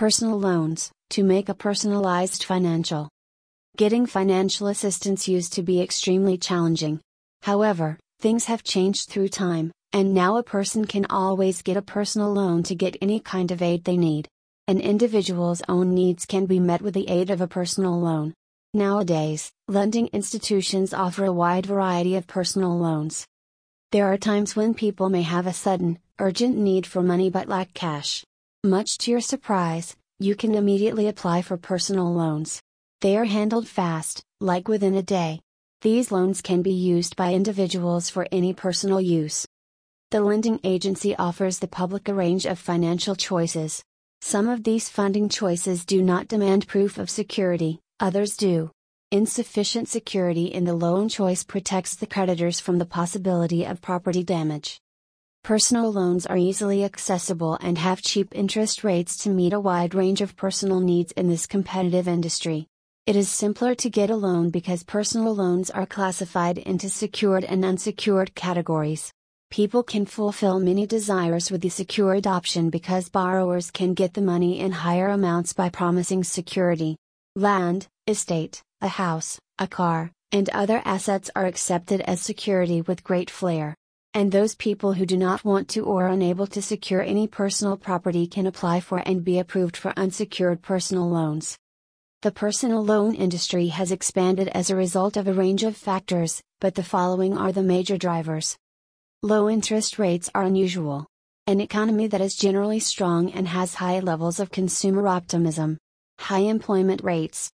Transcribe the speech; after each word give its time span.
Personal 0.00 0.40
loans, 0.40 0.90
to 1.10 1.22
make 1.22 1.50
a 1.50 1.54
personalized 1.54 2.44
financial. 2.44 3.10
Getting 3.76 4.06
financial 4.06 4.68
assistance 4.68 5.28
used 5.28 5.52
to 5.52 5.62
be 5.62 5.82
extremely 5.82 6.38
challenging. 6.38 7.02
However, 7.42 7.98
things 8.18 8.46
have 8.46 8.64
changed 8.64 9.10
through 9.10 9.28
time, 9.28 9.70
and 9.92 10.14
now 10.14 10.38
a 10.38 10.42
person 10.42 10.86
can 10.86 11.04
always 11.10 11.60
get 11.60 11.76
a 11.76 11.82
personal 11.82 12.32
loan 12.32 12.62
to 12.62 12.74
get 12.74 12.96
any 13.02 13.20
kind 13.20 13.50
of 13.50 13.60
aid 13.60 13.84
they 13.84 13.98
need. 13.98 14.26
An 14.68 14.80
individual's 14.80 15.60
own 15.68 15.92
needs 15.92 16.24
can 16.24 16.46
be 16.46 16.58
met 16.58 16.80
with 16.80 16.94
the 16.94 17.10
aid 17.10 17.28
of 17.28 17.42
a 17.42 17.46
personal 17.46 18.00
loan. 18.00 18.32
Nowadays, 18.72 19.52
lending 19.68 20.06
institutions 20.14 20.94
offer 20.94 21.26
a 21.26 21.32
wide 21.42 21.66
variety 21.66 22.16
of 22.16 22.26
personal 22.26 22.74
loans. 22.78 23.26
There 23.92 24.06
are 24.10 24.16
times 24.16 24.56
when 24.56 24.72
people 24.72 25.10
may 25.10 25.24
have 25.24 25.46
a 25.46 25.52
sudden, 25.52 25.98
urgent 26.18 26.56
need 26.56 26.86
for 26.86 27.02
money 27.02 27.28
but 27.28 27.48
lack 27.48 27.74
cash. 27.74 28.24
Much 28.64 28.98
to 28.98 29.10
your 29.10 29.22
surprise, 29.22 29.96
you 30.18 30.34
can 30.34 30.54
immediately 30.54 31.08
apply 31.08 31.40
for 31.40 31.56
personal 31.56 32.12
loans. 32.12 32.60
They 33.00 33.16
are 33.16 33.24
handled 33.24 33.66
fast, 33.66 34.22
like 34.38 34.68
within 34.68 34.96
a 34.96 35.02
day. 35.02 35.40
These 35.80 36.12
loans 36.12 36.42
can 36.42 36.60
be 36.60 36.74
used 36.74 37.16
by 37.16 37.32
individuals 37.32 38.10
for 38.10 38.28
any 38.30 38.52
personal 38.52 39.00
use. 39.00 39.46
The 40.10 40.20
lending 40.20 40.60
agency 40.62 41.16
offers 41.16 41.58
the 41.58 41.68
public 41.68 42.06
a 42.10 42.12
range 42.12 42.44
of 42.44 42.58
financial 42.58 43.16
choices. 43.16 43.82
Some 44.20 44.46
of 44.46 44.62
these 44.62 44.90
funding 44.90 45.30
choices 45.30 45.86
do 45.86 46.02
not 46.02 46.28
demand 46.28 46.68
proof 46.68 46.98
of 46.98 47.08
security, 47.08 47.80
others 47.98 48.36
do. 48.36 48.70
Insufficient 49.10 49.88
security 49.88 50.44
in 50.44 50.64
the 50.64 50.74
loan 50.74 51.08
choice 51.08 51.44
protects 51.44 51.94
the 51.94 52.06
creditors 52.06 52.60
from 52.60 52.76
the 52.76 52.84
possibility 52.84 53.64
of 53.64 53.80
property 53.80 54.22
damage. 54.22 54.82
Personal 55.42 55.90
loans 55.90 56.26
are 56.26 56.36
easily 56.36 56.84
accessible 56.84 57.58
and 57.62 57.78
have 57.78 58.02
cheap 58.02 58.28
interest 58.32 58.84
rates 58.84 59.16
to 59.16 59.30
meet 59.30 59.54
a 59.54 59.58
wide 59.58 59.94
range 59.94 60.20
of 60.20 60.36
personal 60.36 60.80
needs 60.80 61.12
in 61.12 61.28
this 61.28 61.46
competitive 61.46 62.06
industry. 62.06 62.66
It 63.06 63.16
is 63.16 63.28
simpler 63.30 63.74
to 63.76 63.90
get 63.90 64.10
a 64.10 64.16
loan 64.16 64.50
because 64.50 64.84
personal 64.84 65.34
loans 65.34 65.70
are 65.70 65.86
classified 65.86 66.58
into 66.58 66.90
secured 66.90 67.44
and 67.44 67.64
unsecured 67.64 68.34
categories. 68.34 69.12
People 69.50 69.82
can 69.82 70.04
fulfill 70.04 70.60
many 70.60 70.86
desires 70.86 71.50
with 71.50 71.62
the 71.62 71.70
secured 71.70 72.26
option 72.26 72.68
because 72.68 73.08
borrowers 73.08 73.70
can 73.70 73.94
get 73.94 74.14
the 74.14 74.20
money 74.20 74.60
in 74.60 74.70
higher 74.70 75.08
amounts 75.08 75.54
by 75.54 75.70
promising 75.70 76.22
security. 76.22 76.96
Land, 77.34 77.88
estate, 78.06 78.62
a 78.82 78.88
house, 78.88 79.40
a 79.58 79.66
car, 79.66 80.12
and 80.30 80.48
other 80.50 80.82
assets 80.84 81.30
are 81.34 81.46
accepted 81.46 82.02
as 82.02 82.20
security 82.20 82.82
with 82.82 83.02
great 83.02 83.30
flair 83.30 83.74
and 84.12 84.32
those 84.32 84.56
people 84.56 84.94
who 84.94 85.06
do 85.06 85.16
not 85.16 85.44
want 85.44 85.68
to 85.68 85.84
or 85.84 86.06
are 86.06 86.08
unable 86.08 86.46
to 86.48 86.60
secure 86.60 87.00
any 87.00 87.28
personal 87.28 87.76
property 87.76 88.26
can 88.26 88.46
apply 88.46 88.80
for 88.80 88.98
and 89.06 89.24
be 89.24 89.38
approved 89.38 89.76
for 89.76 89.92
unsecured 89.96 90.62
personal 90.62 91.08
loans. 91.08 91.56
The 92.22 92.32
personal 92.32 92.84
loan 92.84 93.14
industry 93.14 93.68
has 93.68 93.92
expanded 93.92 94.48
as 94.48 94.68
a 94.68 94.76
result 94.76 95.16
of 95.16 95.28
a 95.28 95.32
range 95.32 95.62
of 95.62 95.76
factors, 95.76 96.42
but 96.60 96.74
the 96.74 96.82
following 96.82 97.38
are 97.38 97.52
the 97.52 97.62
major 97.62 97.96
drivers. 97.96 98.58
Low 99.22 99.48
interest 99.48 99.98
rates 99.98 100.28
are 100.34 100.42
unusual. 100.42 101.06
An 101.46 101.60
economy 101.60 102.08
that 102.08 102.20
is 102.20 102.36
generally 102.36 102.80
strong 102.80 103.30
and 103.30 103.46
has 103.48 103.74
high 103.74 104.00
levels 104.00 104.40
of 104.40 104.50
consumer 104.50 105.06
optimism. 105.06 105.78
High 106.18 106.40
employment 106.40 107.02
rates. 107.04 107.50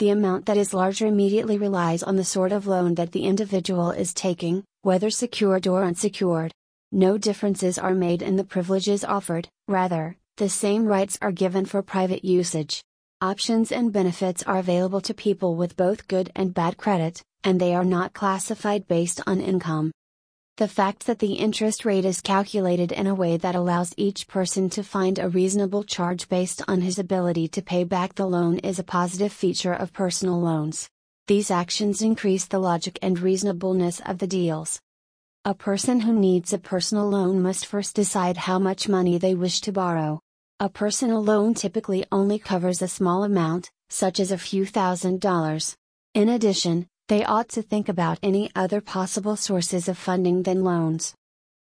The 0.00 0.10
amount 0.10 0.46
that 0.46 0.56
is 0.56 0.74
larger 0.74 1.06
immediately 1.06 1.56
relies 1.56 2.02
on 2.02 2.16
the 2.16 2.24
sort 2.24 2.52
of 2.52 2.66
loan 2.66 2.96
that 2.96 3.12
the 3.12 3.24
individual 3.24 3.90
is 3.90 4.12
taking, 4.12 4.64
whether 4.84 5.08
secured 5.08 5.66
or 5.66 5.82
unsecured. 5.82 6.52
No 6.92 7.16
differences 7.16 7.78
are 7.78 7.94
made 7.94 8.20
in 8.20 8.36
the 8.36 8.44
privileges 8.44 9.02
offered, 9.02 9.48
rather, 9.66 10.18
the 10.36 10.50
same 10.50 10.84
rights 10.84 11.16
are 11.22 11.32
given 11.32 11.64
for 11.64 11.80
private 11.80 12.22
usage. 12.22 12.82
Options 13.22 13.72
and 13.72 13.90
benefits 13.90 14.42
are 14.42 14.58
available 14.58 15.00
to 15.00 15.14
people 15.14 15.56
with 15.56 15.78
both 15.78 16.06
good 16.06 16.30
and 16.36 16.52
bad 16.52 16.76
credit, 16.76 17.22
and 17.42 17.58
they 17.58 17.74
are 17.74 17.84
not 17.84 18.12
classified 18.12 18.86
based 18.86 19.22
on 19.26 19.40
income. 19.40 19.90
The 20.58 20.68
fact 20.68 21.06
that 21.06 21.18
the 21.18 21.32
interest 21.32 21.86
rate 21.86 22.04
is 22.04 22.20
calculated 22.20 22.92
in 22.92 23.06
a 23.06 23.14
way 23.14 23.38
that 23.38 23.54
allows 23.54 23.94
each 23.96 24.28
person 24.28 24.68
to 24.70 24.82
find 24.84 25.18
a 25.18 25.30
reasonable 25.30 25.82
charge 25.82 26.28
based 26.28 26.60
on 26.68 26.82
his 26.82 26.98
ability 26.98 27.48
to 27.48 27.62
pay 27.62 27.84
back 27.84 28.14
the 28.16 28.26
loan 28.26 28.58
is 28.58 28.78
a 28.78 28.84
positive 28.84 29.32
feature 29.32 29.72
of 29.72 29.94
personal 29.94 30.38
loans. 30.38 30.90
These 31.26 31.50
actions 31.50 32.02
increase 32.02 32.44
the 32.44 32.58
logic 32.58 32.98
and 33.00 33.18
reasonableness 33.18 34.00
of 34.04 34.18
the 34.18 34.26
deals. 34.26 34.78
A 35.46 35.54
person 35.54 36.00
who 36.00 36.12
needs 36.12 36.52
a 36.52 36.58
personal 36.58 37.08
loan 37.08 37.40
must 37.40 37.64
first 37.64 37.96
decide 37.96 38.36
how 38.36 38.58
much 38.58 38.90
money 38.90 39.16
they 39.16 39.34
wish 39.34 39.62
to 39.62 39.72
borrow. 39.72 40.20
A 40.60 40.68
personal 40.68 41.24
loan 41.24 41.54
typically 41.54 42.04
only 42.12 42.38
covers 42.38 42.82
a 42.82 42.88
small 42.88 43.24
amount, 43.24 43.70
such 43.88 44.20
as 44.20 44.30
a 44.30 44.36
few 44.36 44.66
thousand 44.66 45.22
dollars. 45.22 45.74
In 46.12 46.28
addition, 46.28 46.86
they 47.08 47.24
ought 47.24 47.48
to 47.50 47.62
think 47.62 47.88
about 47.88 48.18
any 48.22 48.50
other 48.54 48.82
possible 48.82 49.36
sources 49.36 49.88
of 49.88 49.96
funding 49.96 50.42
than 50.42 50.62
loans. 50.62 51.14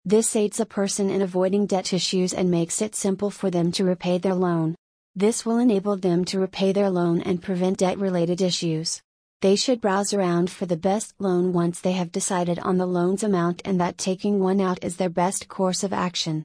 This 0.05 0.35
aids 0.35 0.59
a 0.59 0.65
person 0.67 1.09
in 1.09 1.23
avoiding 1.23 1.65
debt 1.65 1.91
issues 1.91 2.35
and 2.35 2.51
makes 2.51 2.83
it 2.83 2.93
simple 2.93 3.31
for 3.31 3.49
them 3.49 3.71
to 3.71 3.83
repay 3.83 4.19
their 4.19 4.35
loan. 4.35 4.75
This 5.15 5.43
will 5.43 5.57
enable 5.57 5.97
them 5.97 6.23
to 6.25 6.39
repay 6.39 6.71
their 6.71 6.91
loan 6.91 7.21
and 7.21 7.41
prevent 7.41 7.79
debt 7.79 7.97
related 7.97 8.41
issues. 8.41 9.01
They 9.41 9.55
should 9.55 9.79
browse 9.79 10.13
around 10.13 10.51
for 10.51 10.65
the 10.65 10.75
best 10.75 11.13
loan 11.17 11.53
once 11.53 11.79
they 11.79 11.93
have 11.93 12.11
decided 12.11 12.59
on 12.59 12.77
the 12.77 12.85
loan's 12.85 13.23
amount 13.23 13.61
and 13.63 13.79
that 13.79 13.97
taking 13.97 14.41
one 14.41 14.59
out 14.59 14.83
is 14.83 14.97
their 14.97 15.09
best 15.23 15.47
course 15.47 15.81
of 15.81 15.93
action. 15.93 16.37